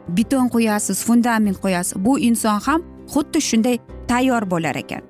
beton 0.08 0.48
qo'yasiz 0.48 1.04
fundament 1.04 1.58
qo'yasiz. 1.64 2.04
Bu 2.04 2.18
inson 2.18 2.60
ham 2.66 2.82
xuddi 3.12 3.40
shunday 3.40 3.78
tayyor 4.08 4.50
bo'lar 4.50 4.76
ekan. 4.76 5.02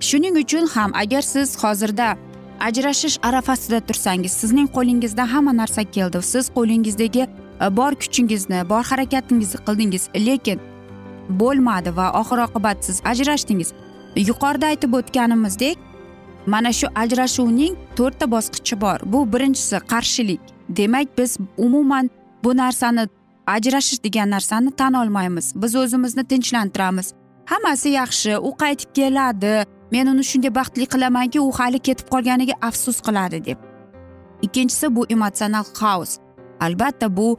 Shuning 0.00 0.36
uchun 0.44 0.66
ham 0.74 0.90
agar 0.94 1.22
siz 1.22 1.64
hozirda 1.64 2.16
ajrashish 2.60 3.18
arafasida 3.22 3.80
tursangiz 3.80 4.32
sizning 4.32 4.68
qo'lingizda 4.76 5.32
hamma 5.32 5.52
narsa 5.56 5.84
keldi. 5.84 6.22
Siz 6.22 6.50
qo'lingizdagi 6.56 7.22
e, 7.64 7.76
bor 7.76 7.92
kuchingizni 8.02 8.68
bor 8.68 8.82
harakatingizni 8.90 9.60
qildingiz 9.66 10.04
lekin 10.26 10.58
bo'lmadi 11.40 11.96
va 11.96 12.06
oxir 12.20 12.38
oqibat 12.46 12.84
siz 12.86 12.96
ajrashdingiz. 13.04 13.72
Yuqorida 14.16 14.66
aytib 14.66 14.92
o'tganimizdek 14.98 15.78
mana 16.46 16.72
shu 16.72 16.86
ajrashuvning 17.02 17.76
to'rtta 17.96 18.30
bosqichi 18.34 18.80
bor. 18.80 18.98
Bu 19.12 19.32
birinchisi 19.32 19.76
qarshilik. 19.92 20.40
Demak 20.68 21.18
biz 21.18 21.38
umuman 21.56 22.10
bu 22.44 22.56
narsani 22.56 23.08
ajrashish 23.46 24.04
degan 24.04 24.30
narsani 24.30 24.70
tan 24.70 24.92
olmaymiz. 24.92 25.52
Biz 25.56 25.76
o'zimizni 25.76 26.24
tinchlantiramiz. 26.24 27.12
Hammasi 27.46 27.88
yaxshi 27.88 28.38
u 28.38 28.50
qaytib 28.62 28.90
keladi. 28.94 29.64
Men 29.92 30.06
uni 30.06 30.24
shunday 30.24 30.54
baxtli 30.54 30.86
qilamanki 30.86 31.40
u 31.40 31.52
hali 31.52 31.78
ketib 31.78 32.08
qolganiga 32.08 32.54
afsus 32.62 33.00
qiladi 33.06 33.44
deb. 33.44 33.58
Ikkinchisi 34.42 34.96
bu 34.96 35.06
emotsional 35.14 35.64
xaos. 35.78 36.18
Albatta 36.60 37.16
bu 37.16 37.38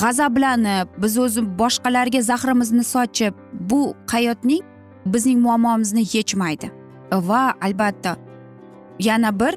g'azablanib 0.00 0.88
biz 1.02 1.18
o'zi 1.18 1.42
boshqalarga 1.60 2.20
zahrimizni 2.22 2.84
sochib 2.84 3.34
bu 3.70 3.94
hayotning 4.12 4.62
bizning 5.06 5.38
muammomizni 5.40 6.04
yechmaydi. 6.12 6.70
Va 7.12 7.54
albatta 7.60 8.16
yana 9.00 9.40
bir 9.40 9.54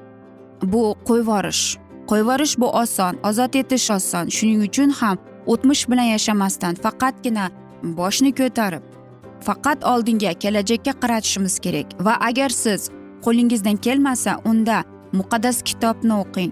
bu 0.63 0.95
qo'yvorish. 1.07 1.77
Qo'yvorish 2.07 2.59
bu 2.59 2.67
oson 2.81 3.13
ozod 3.23 3.53
etish 3.53 3.91
oson. 3.91 4.25
Shuning 4.35 4.61
uchun 4.67 4.89
ham 4.89 5.17
o'tmish 5.51 5.83
bilan 5.91 6.07
yashamasdan 6.15 6.75
faqatgina 6.85 7.45
boshni 7.99 8.31
ko'tarib 8.39 8.83
faqat 9.47 9.85
oldinga 9.91 10.33
kelajakka 10.43 10.93
qaratishimiz 11.01 11.59
kerak. 11.59 11.87
Va 12.05 12.13
agar 12.29 12.49
siz 12.49 12.89
qo'lingizdan 13.25 13.77
kelmasa 13.85 14.37
unda 14.45 14.83
muqaddas 15.19 15.57
kitobni 15.69 16.13
o'qing. 16.23 16.51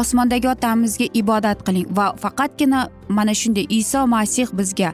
Osmondagi 0.00 0.48
otamizga 0.48 1.06
ibodat 1.20 1.58
qiling 1.66 1.86
va 1.96 2.06
faqatgina 2.22 2.80
mana 3.08 3.34
shunday 3.40 3.66
iso 3.80 4.06
masih 4.06 4.48
bizga 4.58 4.90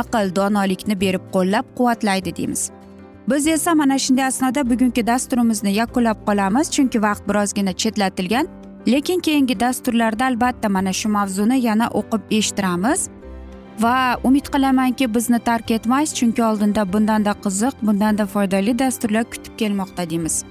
aql 0.00 0.34
donolikni 0.36 1.00
berib 1.00 1.24
qo'llab 1.34 1.66
quvvatlaydi 1.76 2.36
deymiz. 2.36 2.70
Biz 3.30 3.46
esa 3.46 3.74
mana 3.74 3.98
shunday 4.04 4.26
asnoda 4.26 4.70
bugungi 4.70 5.06
dasturimizni 5.06 5.72
yakunlab 5.80 6.18
qolamiz 6.28 6.66
chunki 6.74 7.02
vaqt 7.02 7.28
birozgina 7.28 7.72
chetlatilgan. 7.72 8.46
Lekin 8.86 9.20
keyingi 9.20 9.60
dasturlarda 9.60 10.26
albatta 10.26 10.68
mana 10.68 10.92
shu 10.92 11.08
mavzuni 11.08 11.60
yana 11.60 11.88
o'qib 12.00 12.22
eshittiramiz. 12.30 13.08
Va 13.80 14.18
umid 14.24 14.46
qilamanki 14.54 15.14
bizni 15.14 15.38
tark 15.38 15.70
etmaysiz 15.70 16.14
chunki 16.18 16.42
oldinda 16.44 16.92
bundanda 16.92 17.32
qiziq 17.44 17.74
bundanda 17.82 18.26
foydali 18.26 18.78
dasturlar 18.78 19.24
kutib 19.24 19.56
kelmoqda 19.58 20.10
deymiz. 20.10 20.44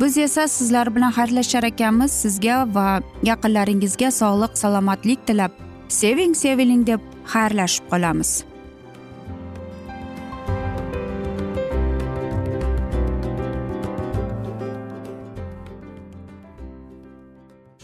Biz 0.00 0.18
esa 0.18 0.48
sizlar 0.48 0.94
bilan 0.94 1.12
xayrlashar 1.12 1.64
ekanmiz. 1.64 2.12
Sizga 2.12 2.56
va 2.74 3.00
yaqinlaringizga 3.22 4.10
sog'lik 4.10 4.58
salomatlik 4.58 5.26
tilab 5.26 5.52
seving 5.88 6.34
seviling 6.34 6.86
deb 6.86 7.00
xayrlashib 7.32 7.84
qolamiz. 7.90 8.44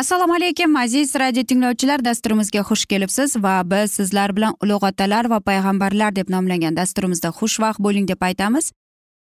Assalomu 0.00 0.34
alaykum 0.34 0.76
aziz 0.76 1.14
radio 1.14 1.42
tinglovchilar. 1.44 2.00
Dasturimizga 2.04 2.60
xush 2.68 2.84
kelibsiz 2.86 3.36
va 3.44 3.60
biz 3.70 3.92
sizlar 3.98 4.32
bilan 4.36 4.54
ulug' 4.64 4.84
otalar 4.88 5.28
va 5.32 5.38
payg'ambarlar 5.48 6.16
deb 6.16 6.30
nomlangan 6.34 6.76
dasturimizda 6.76 7.28
xushvaqt 7.38 7.80
bo'ling 7.86 8.06
deb 8.08 8.22
aytamiz. 8.28 8.72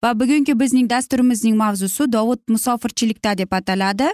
Va 0.05 0.11
bugungi 0.21 0.59
bizning 0.61 0.91
dasturimizning 0.91 1.57
mavzusi 1.57 2.13
dovud 2.13 2.41
musofirchilikda 2.49 3.39
deb 3.39 3.53
ataladi. 3.59 4.09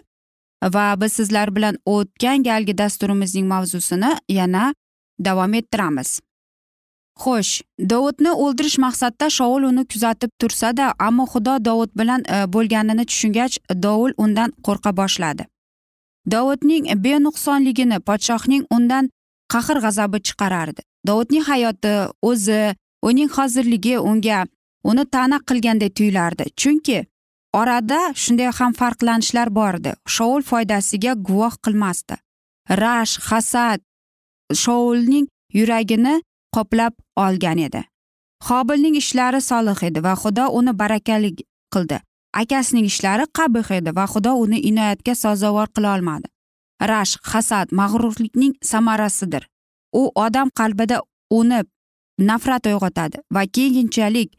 Va 0.74 0.86
biz 1.00 1.12
sizlar 1.12 1.54
bilan 1.56 1.78
o'tgan 1.94 2.42
galgi 2.48 2.78
dasturimizning 2.78 3.46
mavzusini 3.54 4.12
yana 4.28 4.74
davom 5.18 5.54
ettiramiz. 5.54 6.20
Xo'sh 7.22 7.52
dovudni 7.92 8.30
o'ldirish 8.44 8.78
maqsadida 8.84 9.30
shovul 9.38 9.66
uni 9.70 9.82
kuzatib 9.92 10.30
tursada 10.40 10.94
ammo 10.98 11.26
xudo 11.32 11.64
dovud 11.64 11.90
bilan 12.00 12.20
e, 12.34 12.46
bo'lganini 12.54 13.04
tushungach 13.10 13.58
dovul 13.86 14.12
undan 14.16 14.54
qo'rqa 14.66 14.96
boshladi. 15.00 15.51
Dovudning 16.30 16.84
benuqsonligini 17.04 17.98
podshohning 18.08 18.64
undan 18.76 19.10
qahr 19.52 19.80
g'azabi 19.84 20.18
chiqarardi. 20.26 20.82
Dovudning 21.06 21.44
hayoti 21.50 21.94
o'zi 22.30 22.74
uning 23.08 23.30
hozirligi 23.36 23.96
unga 23.98 24.46
uni 24.84 25.04
ta'na 25.14 25.38
qilganday 25.48 25.90
tuyulardi. 25.96 26.44
Chunki 26.60 26.98
orada 27.60 28.00
shunday 28.22 28.50
ham 28.58 28.72
farqlanishlar 28.80 29.48
bor 29.58 29.74
edi 29.80 29.92
shovul 30.14 30.42
foydasiga 30.50 31.12
guvoh 31.28 31.54
qilmasdi. 31.64 32.16
Rash 32.82 33.14
hasad 33.28 33.80
shoulning 34.62 35.26
yuragini 35.58 36.14
qoplab 36.56 36.94
olgan 37.16 37.58
edi. 37.66 37.82
Hobilning 38.48 38.96
ishlari 39.02 39.40
solih 39.40 39.78
edi 39.88 40.00
va 40.06 40.14
xudo 40.22 40.48
uni 40.58 40.72
barakali 40.82 41.30
qildi. 41.74 41.98
Akasining 42.32 42.86
ishlari 42.90 43.26
qabih 43.38 43.70
edi 43.78 43.90
va 43.98 44.04
xudo 44.12 44.32
uni 44.44 44.58
inoyatga 44.70 45.14
sazovor 45.14 45.68
qila 45.74 45.94
olmadi. 45.96 46.28
Rashq 46.90 47.22
hasad 47.32 47.66
mag'rurlikning 47.78 48.54
samarasidir. 48.70 49.46
U 50.00 50.10
odam 50.14 50.48
qalbida 50.58 51.00
unib 51.30 51.66
nafrat 52.18 52.66
uyg'otadi 52.66 53.22
va 53.34 53.42
keyinchalik 53.56 54.30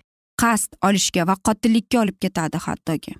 qasd 0.41 0.75
olishga 0.87 1.27
va 1.29 1.35
qotillikka 1.47 2.01
olib 2.03 2.17
ketadi 2.23 2.57
hattoki. 2.65 3.13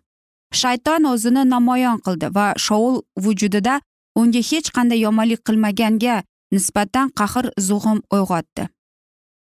Shayton 0.54 1.06
o'zini 1.14 1.44
namoyon 1.54 1.98
qildi 2.06 2.28
va 2.38 2.48
shoul 2.66 3.02
vujudida 3.24 3.80
unga 4.20 4.42
hech 4.50 4.70
qanday 4.76 5.00
yomonlik 5.06 5.42
qilmaganga 5.48 6.22
nisbatan 6.56 7.10
qahr 7.20 7.46
zug'um 7.68 8.00
uyg'otdi. 8.16 8.68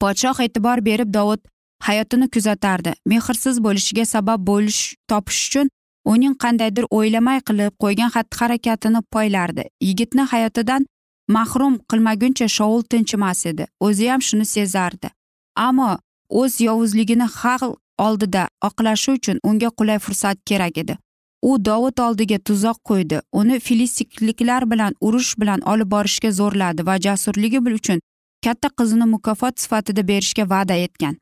Podshoh 0.01 0.39
e'tibor 0.47 0.79
berib 0.89 1.11
dovud 1.19 1.41
hayotini 1.83 2.29
kuzatardi. 2.29 2.93
Mehrsiz 3.07 3.65
bo'lishiga 3.65 4.05
sabab 4.05 4.47
bo'lish 4.51 4.95
topish 5.09 5.41
uchun 5.49 5.71
uning 6.05 6.35
qandaydir 6.45 6.85
o'ylamay 6.99 7.41
qilib 7.49 7.75
qo'ygan 7.83 8.11
xatti 8.15 8.39
harakatini 8.41 9.01
poylardi. 9.15 9.65
Yigitni 9.89 10.23
hayotidan 10.33 10.87
mahrum 11.29 11.75
qilmaguncha 11.91 12.49
shovul 12.49 12.83
tinchimas 12.83 13.47
edi. 13.47 13.67
O'zi 13.81 14.09
ham 14.11 14.23
shuni 14.29 14.47
sezardi. 14.55 15.09
Ammo 15.57 15.99
o'z 16.41 16.61
yovuzligini 16.61 17.27
xalq 17.41 17.77
oldida 18.07 18.49
oqlashi 18.69 19.11
uchun 19.19 19.37
unga 19.49 19.71
qulay 19.79 19.99
fursat 19.99 20.39
kerak 20.47 20.79
edi. 20.79 20.99
U 21.43 21.65
dovud 21.65 21.99
oldiga 22.07 22.39
tuzoq 22.39 22.79
qo'ydi. 22.91 23.21
Uni 23.33 23.61
filistikliklar 23.61 24.71
bilan 24.71 24.93
urush 25.01 25.33
bilan 25.41 25.61
olib 25.73 25.91
borishga 25.95 26.31
zo'rladi 26.41 26.87
va 26.87 26.97
jasurligi 27.07 27.61
uchun 27.81 28.01
katta 28.45 28.69
qizini 28.79 29.07
mukofot 29.15 29.61
sifatida 29.61 30.09
berishga 30.09 30.45
va'da 30.51 30.75
etgan. 30.75 31.17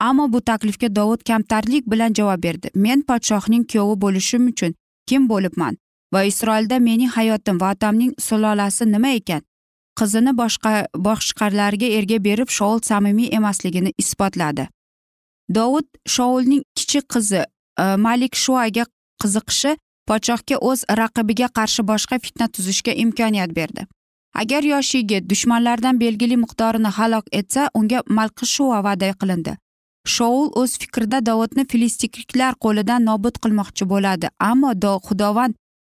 Ammo 0.00 0.32
bu 0.32 0.40
taklifga 0.40 0.88
dovud 0.96 1.22
kamtarlik 1.22 1.90
bilan 1.90 2.14
javob 2.14 2.42
berdi. 2.42 2.70
Men 2.74 3.02
podshohning 3.02 3.64
kuyovi 3.70 4.00
bo'lishim 4.00 4.46
uchun 4.52 4.74
kim 5.06 5.28
bo'libman? 5.28 5.76
Va 6.14 6.22
isroilda 6.24 6.78
mening 6.78 7.10
hayotim 7.10 7.60
va 7.60 7.72
otamning 7.72 8.12
sulolasi 8.18 8.92
nima 8.92 9.08
ekan? 9.08 9.42
Qizini 9.98 10.32
boshqa 10.36 10.72
boshqalarga 11.06 11.88
erga 11.98 12.18
berib 12.24 12.48
shoul 12.48 12.80
samimiy 12.82 13.32
emasligini 13.38 13.92
isbotladi. 13.98 14.68
Dovud 15.48 15.88
shoulning 16.06 16.62
kichik 16.76 17.08
qizi 17.14 17.42
e, 17.42 17.84
malik 17.96 18.34
shuaga 18.44 18.84
qiziqishi 19.22 19.76
podshohga 20.08 20.56
o'z 20.70 20.84
raqibiga 21.00 21.48
qarshi 21.58 21.82
boshqa 21.90 22.18
fitna 22.24 22.48
tuzishga 22.48 22.92
imkoniyat 23.04 23.54
berdi. 23.56 23.86
Agar 24.34 24.62
yosh 24.62 24.94
yigit 24.94 25.30
dushmanlardan 25.30 26.00
belgili 26.00 26.36
miqdorini 26.36 26.90
halok 26.98 27.26
etsa 27.32 27.70
unga 27.74 28.02
malqishua 28.18 28.82
va'da 28.86 29.14
qilindi. 29.20 29.56
Shoul 30.14 30.48
o'z 30.60 30.72
fikrida 30.82 31.18
dovudni 31.28 31.64
filistikliklar 31.72 32.52
qo'lidan 32.64 33.04
nobud 33.10 33.36
qilmoqchi 33.44 33.84
bo'ladi 33.92 34.26
ammo 34.50 34.70
xudovand 35.08 35.54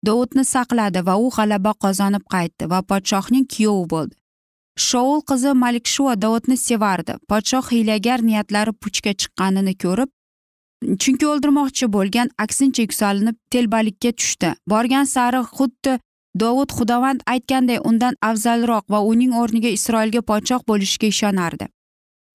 dovudni 0.09 0.45
saqladi 0.55 1.01
va 1.09 1.15
u 1.25 1.29
g'alaba 1.37 1.73
qozonib 1.85 2.25
qaytdi 2.35 2.71
va 2.73 2.81
podshohning 2.91 3.47
kuyovi 3.55 3.87
bo'ldi. 3.95 4.15
Shoul 4.89 5.21
qizi 5.31 5.51
malikshua 5.65 6.15
dovudni 6.25 6.57
sevardi. 6.57 7.13
Podshoh 7.31 7.67
hiylagar 7.73 8.21
niyatlari 8.29 8.73
puchga 8.83 9.13
chiqqanini 9.21 9.75
ko'rib 9.85 10.11
chunki 11.01 11.27
o'ldirmoqchi 11.33 11.87
bo'lgan 11.97 12.29
aksincha 12.45 12.83
yuksalinib 12.87 13.37
telbalikka 13.53 14.13
tushdi. 14.21 14.55
Borgan 14.73 15.05
sari 15.15 15.43
xuddi 15.57 15.99
dovud 16.43 16.71
xudovand 16.79 17.21
aytganday 17.35 17.79
undan 17.91 18.15
afzalroq 18.31 18.85
va 18.93 19.01
uning 19.13 19.33
o'rniga 19.43 19.71
isroilga 19.79 20.23
podshoh 20.31 20.63
bo'lishiga 20.71 21.07
ishonardi. 21.15 21.67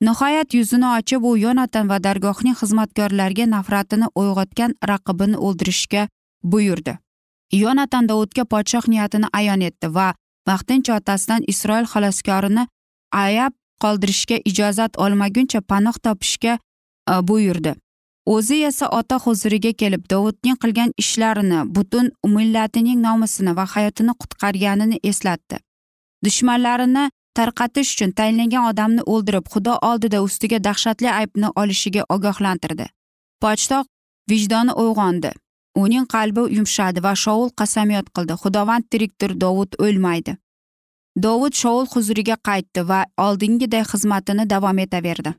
Nihoyat 0.01 0.53
yuzini 0.53 0.87
ochib 0.97 1.23
u 1.23 1.37
yonatan 1.37 1.89
va 1.89 1.99
dargohning 2.03 2.55
xizmatkorlariga 2.61 3.45
nafratini 3.55 4.07
uyg'otgan 4.15 4.75
raqibini 4.91 5.37
o'ldirishga 5.37 6.07
buyurdi. 6.43 6.97
Yonatan 7.51 8.07
dovudga 8.09 8.45
podshoh 8.45 8.87
niyatini 8.87 9.27
ayon 9.33 9.61
etdi 9.61 9.93
va 9.97 10.13
vaqtincha 10.47 10.97
otasidan 10.99 11.43
isroil 11.47 11.85
xaloskorini 11.93 12.67
ayab 13.11 13.53
qoldirishga 13.83 14.37
ijozat 14.51 14.97
olmaguncha 14.97 15.61
panoh 15.61 15.95
topishga 16.03 16.53
e, 16.57 17.13
buyurdi. 17.27 17.75
O'zi 18.25 18.63
esa 18.69 18.87
ota 18.89 19.17
huzuriga 19.21 19.71
kelib 19.81 20.07
dovudning 20.11 20.57
qilgan 20.63 20.91
ishlarini 20.97 21.59
butun 21.75 22.09
millatining 22.35 23.01
nomusini 23.01 23.53
va 23.57 23.65
hayotini 23.73 24.13
qutqarganini 24.21 24.97
eslatdi. 25.03 25.59
Dushmanlarini 26.25 27.09
tarqatish 27.37 27.91
uchun 27.95 28.11
tayinlangan 28.19 28.69
odamni 28.71 29.03
o'ldirib 29.13 29.45
xudo 29.53 29.73
oldida 29.89 30.21
ustiga 30.27 30.59
dahshatli 30.67 31.09
aybni 31.19 31.49
olishiga 31.61 32.03
ogohlantirdi. 32.15 32.85
Pochtoq 33.43 33.85
vijdoni 34.29 34.73
uyg'ondi. 34.83 35.31
Uning 35.83 36.05
qalbi 36.15 36.43
yumshadi 36.57 37.03
va 37.05 37.13
shovul 37.23 37.49
qasamyod 37.61 38.11
qildi. 38.15 38.33
Xudovand 38.43 38.85
tirikdir 38.91 39.31
dovud 39.43 39.79
o'lmaydi. 39.87 40.37
Dovud 41.25 41.53
shovul 41.61 41.87
huzuriga 41.93 42.37
qaytdi 42.49 42.87
va 42.91 42.99
oldingiday 43.25 43.83
xizmatini 43.91 44.45
davom 44.53 44.79
etaverdi. 44.85 45.33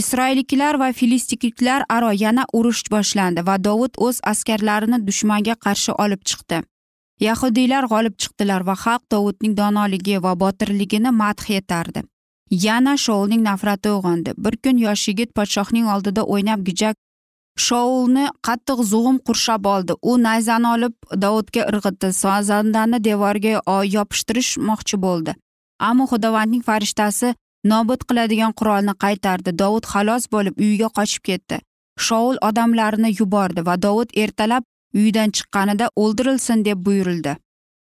Isroilliklar 0.00 0.78
va 0.82 0.92
filistikliklar 1.00 1.84
aro 1.96 2.12
yana 2.24 2.44
urush 2.58 2.84
boshlandi 2.94 3.46
va 3.48 3.56
dovud 3.66 4.00
o'z 4.06 4.20
askarlarini 4.32 4.98
dushmanga 5.08 5.54
qarshi 5.66 5.92
olib 6.04 6.22
chiqdi. 6.30 6.62
Yahudiylar 7.20 7.86
g'olib 7.92 8.16
chiqdilar 8.22 8.66
va 8.66 8.74
xalq 8.84 9.02
dovudning 9.12 9.54
donoligi 9.60 10.18
va 10.22 10.34
botirligini 10.42 11.10
madh 11.22 11.50
etardi. 11.60 12.02
Yana 12.50 12.96
shoulning 12.96 13.42
nafrati 13.42 13.88
uyg'ondi. 13.96 14.34
Bir 14.36 14.56
kun 14.64 14.76
yosh 14.78 15.08
yigit 15.08 15.34
podshohning 15.38 15.86
oldida 15.94 16.22
o'ynab 16.22 16.60
gijak 16.68 16.96
shoulni 17.66 18.26
qattiq 18.46 18.82
zug'um 18.92 19.18
qurshab 19.26 19.66
oldi. 19.74 19.92
U 20.02 20.18
nayzani 20.26 20.68
olib 20.74 20.94
dovudga 21.24 21.62
irg'itdi. 21.70 22.12
Sazandani 22.12 23.04
devorga 23.04 23.60
yopishtirishmoqchi 23.96 25.00
bo'ldi. 25.06 25.34
Ammo 25.88 26.04
xudovandning 26.12 26.62
farishtasi 26.68 27.34
nobud 27.72 28.00
qiladigan 28.08 28.52
qurolni 28.58 28.94
qaytardi. 29.04 29.56
Dovud 29.62 29.84
xalos 29.92 30.28
bo'lib 30.34 30.54
uyiga 30.64 30.88
qochib 30.98 31.22
ketdi. 31.30 31.60
Shoul 32.06 32.36
odamlarini 32.48 33.10
yubordi 33.18 33.66
va 33.66 33.74
dovud 33.86 34.10
ertalab 34.24 34.64
uyidan 34.94 35.30
chiqqanida 35.36 35.88
o'ldirilsin 35.96 36.64
deb 36.64 36.78
buyurildi. 36.86 37.36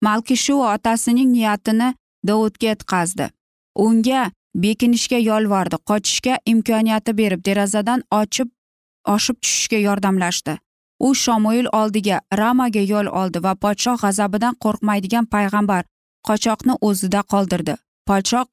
Malkishu 0.02 0.54
otasining 0.74 1.30
niyatini 1.32 1.94
dovudga 2.26 2.66
yetkazdi 2.66 3.30
unga 3.76 4.30
bekinishga 4.54 5.18
yolvordi 5.18 5.76
qochishga 5.90 6.38
imkoniyati 6.52 7.16
berib 7.20 7.44
derazadan 7.48 8.02
ochib 8.20 8.48
oshib 9.14 9.36
tushishga 9.42 9.78
yordamlashdi. 9.88 10.58
U 11.06 11.14
shomoil 11.14 11.66
oldiga 11.72 12.20
ramaga 12.40 12.82
yo'l 12.92 13.08
oldi 13.20 13.42
va 13.46 13.52
podshoh 13.64 13.98
g'azabidan 14.02 14.54
qo'rqmaydigan 14.64 15.26
payg'ambar 15.34 15.82
qochoqni 16.28 16.78
o'zida 16.88 17.20
qoldirdi. 17.32 17.74
Podshoh 18.08 18.48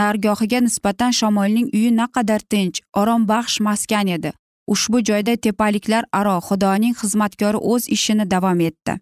nargohiga 0.00 0.60
nisbatan 0.66 1.12
shamoilning 1.20 1.68
uyi 1.78 1.90
naqadar 1.96 2.40
tinch 2.52 2.82
orombaxsh 3.00 3.60
maskan 3.66 4.06
edi. 4.16 4.32
Ushbu 4.72 4.98
joyda 5.08 5.36
tepaliklar 5.46 6.04
aro 6.20 6.36
xudoning 6.48 6.94
xizmatkori 7.00 7.58
o'z 7.72 7.88
ishini 7.96 8.24
davom 8.30 8.60
etdi. 8.68 8.92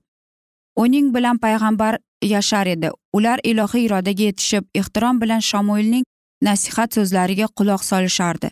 Uning 0.82 1.14
bilan 1.14 1.38
payg'ambar 1.44 1.98
yashar 2.34 2.66
edi. 2.74 2.90
Ular 3.16 3.38
ilohiy 3.50 3.84
irodaga 3.88 4.22
yetishib 4.28 4.64
ehtirom 4.80 5.20
bilan 5.22 5.42
shamoilning 5.50 6.04
nasihat 6.42 6.94
so'zlariga 6.96 7.46
quloq 7.58 7.82
solishardi. 7.90 8.48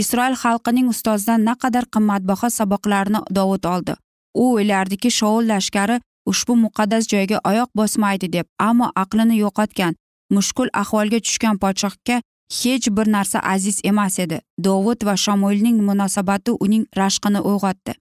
Isroil 0.00 0.34
xalqining 0.42 0.88
ustozidan 0.94 1.44
naqadar 1.48 1.84
qimmatbaho 1.94 2.50
saboqlarni 2.58 3.20
dovud 3.36 3.64
oldi. 3.74 3.94
U 4.42 4.44
o'ylardiki 4.56 5.10
shoul 5.18 5.48
lashkari 5.52 6.00
ushbu 6.30 6.56
muqaddas 6.64 7.08
joyga 7.12 7.38
oyoq 7.50 7.70
bosmaydi 7.80 8.32
deb 8.36 8.46
ammo 8.68 8.90
aqlini 9.02 9.36
yo'qotgan 9.44 9.94
mushkul 10.36 10.68
ahvolga 10.82 11.18
tushgan 11.26 11.56
podshohga 11.62 12.16
hech 12.56 12.88
bir 12.96 13.06
narsa 13.12 13.38
aziz 13.40 13.80
emas 13.84 14.18
edi. 14.18 14.40
Dovud 14.64 15.04
va 15.04 15.16
shamoilning 15.16 15.82
munosabati 15.88 16.50
uning 16.64 16.84
rashqini 16.96 17.40
uyg'otdi. 17.40 17.94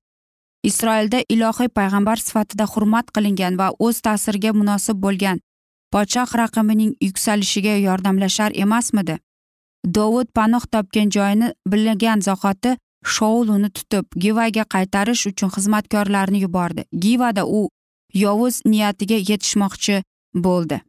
Isroilda 0.63 1.19
ilohiy 1.29 1.69
payg'ambar 1.77 2.17
sifatida 2.17 2.65
hurmat 2.73 3.11
qilingan 3.15 3.57
va 3.59 3.67
o'z 3.79 4.01
ta'siriga 4.05 4.51
munosib 4.53 4.97
bo'lgan 5.05 5.39
podshoh 5.93 6.33
raqamining 6.41 6.91
yuksalishiga 7.07 7.77
yordamlashar 7.87 8.51
emasmidi? 8.63 9.17
Dovud 9.95 10.27
panoh 10.37 10.65
topgan 10.73 11.09
joyini 11.15 11.53
bilgan 11.71 12.19
zahoti 12.27 12.75
shoul 13.15 13.49
uni 13.55 13.69
tutib 13.77 14.05
givaga 14.23 14.65
qaytarish 14.75 15.27
uchun 15.31 15.49
xizmatkorlarni 15.55 16.41
yubordi. 16.45 16.83
Givada 17.03 17.45
u 17.45 17.69
yovuz 18.13 18.61
niyatiga 18.65 19.17
yetishmoqchi 19.29 20.01
bo'ldi. 20.35 20.81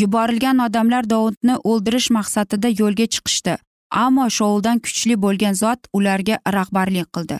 Yuborilgan 0.00 0.58
odamlar 0.66 1.10
dovudni 1.10 1.54
o'ldirish 1.70 2.08
maqsadida 2.18 2.68
yo'lga 2.80 3.06
chiqishdi 3.14 3.56
ammo 3.92 4.26
shouldan 4.30 4.78
kuchli 4.84 5.16
bo'lgan 5.24 5.54
zot 5.62 5.80
ularga 5.98 6.38
rahbarlik 6.56 7.08
qildi. 7.14 7.38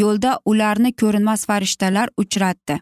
Yo'lda 0.00 0.38
ularni 0.50 0.92
ko'rinmas 1.00 1.46
farishtalar 1.46 2.08
uchratdi. 2.22 2.80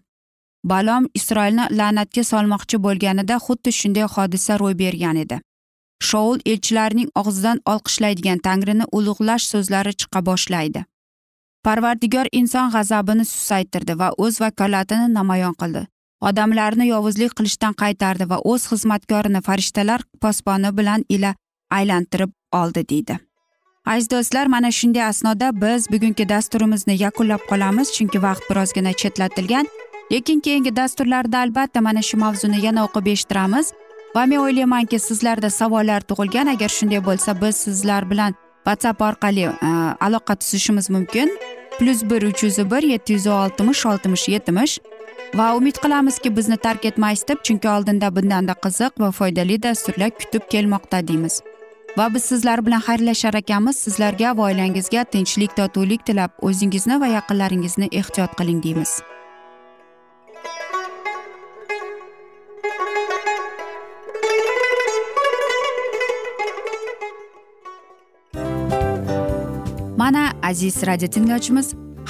Balom 0.64 1.08
isroilni 1.18 1.64
la'natga 1.78 2.24
solmoqchi 2.32 2.82
bo'lganida 2.86 3.36
xuddi 3.46 3.70
shunday 3.80 4.06
hodisa 4.14 4.58
ro'y 4.62 4.74
bergan 4.82 5.16
edi. 5.24 5.40
Shoul 6.08 6.38
elchilarning 6.52 7.08
og'zidan 7.22 7.58
olqishlaydigan 7.72 8.38
tangrini 8.46 8.84
ulug'lash 8.98 9.44
so'zlari 9.52 9.92
chiqa 10.00 10.20
boshlaydi. 10.28 10.84
Parvardigor 11.64 12.26
inson 12.40 12.70
g'azabini 12.74 13.24
susaytirdi 13.32 13.98
va 14.00 14.08
o'z 14.24 14.40
vakolatini 14.44 15.06
namoyon 15.18 15.54
qildi. 15.60 15.82
Odamlarni 16.20 16.86
yovuzlik 16.88 17.34
qilishdan 17.38 17.74
qaytardi 17.82 18.28
va 18.30 18.38
o'z 18.52 18.68
xizmatkorini 18.72 19.40
farishtalar 19.48 20.00
posboni 20.22 20.76
bilan 20.78 21.04
ila 21.08 21.34
aylantirib 21.70 22.32
oldi 22.52 22.88
deydi. 22.88 23.18
Aziz 23.86 24.10
do'stlar 24.10 24.46
mana 24.46 24.70
shunday 24.70 25.04
asnoda 25.04 25.50
biz 25.60 25.90
bugungi 25.92 26.28
dasturimizni 26.28 26.94
yakunlab 27.02 27.42
qolamiz 27.50 27.92
chunki 27.96 28.22
vaqt 28.22 28.50
birozgina 28.50 28.92
chetlatilgan. 28.92 29.66
Lekin 30.12 30.40
keyingi 30.40 30.76
dasturlarda 30.76 31.38
albatta 31.38 31.80
mana 31.80 32.02
shu 32.02 32.16
mavzuni 32.16 32.60
yana 32.66 32.84
o'qib 32.86 33.06
eshittiramiz. 33.12 33.72
Va 34.14 34.26
men 34.26 34.38
o'ylaymanki 34.44 34.98
sizlarda 34.98 35.50
savollar 35.50 36.00
tug'ilgan. 36.10 36.46
Agar 36.54 36.68
shunday 36.68 37.00
bo'lsa 37.08 37.40
biz 37.42 37.56
sizlar 37.56 38.10
bilan 38.10 38.34
whatsapp 38.66 39.02
orqali 39.08 39.44
e, 39.48 39.70
aloqa 40.06 40.34
tuzishimiz 40.34 40.90
mumkin. 40.90 41.28
Plyus 41.78 42.02
bir 42.10 42.22
uch 42.22 42.42
yuz 42.42 42.58
bir 42.70 42.82
yetti 42.82 43.12
yuz 43.12 43.26
oltmish 43.26 43.86
oltmish 43.86 44.28
yetmish 44.28 44.78
va 45.34 45.54
umid 45.56 45.78
qilamizki 45.82 46.36
bizni 46.36 46.56
tark 46.56 46.84
etmaysiz 46.84 47.28
deb 47.28 47.42
chunki 47.46 47.68
oldinda 47.68 48.08
bundanda 48.16 48.54
qiziq 48.64 49.00
va 49.02 49.10
foydali 49.18 49.62
dasturlar 49.62 50.10
kutib 50.10 50.48
kelmoqda 50.50 51.08
deymiz. 51.08 51.40
Va 51.98 52.14
biz 52.14 52.24
sizlar 52.24 52.66
bilan 52.66 52.80
xayrlashar 52.86 53.34
ekanmiz. 53.34 53.76
Sizlarga 53.76 54.36
va 54.36 54.42
oilangizga 54.48 55.04
tinchlik 55.04 55.56
totuvlik 55.56 56.06
tilab 56.06 56.30
o'zingizni 56.42 57.00
va 57.00 57.06
yaqinlaringizni 57.06 57.88
ehtiyot 57.92 58.36
qiling 58.38 58.62
deymiz. 58.62 59.00
Mana 69.96 70.32
aziz 70.42 70.82
radio 70.86 71.08
tinglovchimiz 71.10 71.74